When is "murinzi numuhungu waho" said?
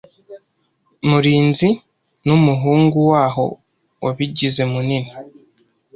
1.09-3.45